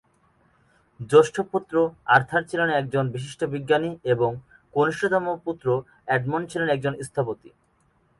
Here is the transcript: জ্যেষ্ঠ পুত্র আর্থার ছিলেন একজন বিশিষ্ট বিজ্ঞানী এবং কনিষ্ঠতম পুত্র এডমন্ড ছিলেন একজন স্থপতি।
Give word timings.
জ্যেষ্ঠ 1.09 1.35
পুত্র 1.51 1.75
আর্থার 2.15 2.43
ছিলেন 2.49 2.69
একজন 2.71 3.05
বিশিষ্ট 3.15 3.41
বিজ্ঞানী 3.53 3.91
এবং 4.13 4.31
কনিষ্ঠতম 4.73 5.25
পুত্র 5.45 5.67
এডমন্ড 6.07 6.45
ছিলেন 6.51 6.67
একজন 6.69 6.93
স্থপতি। 7.07 7.49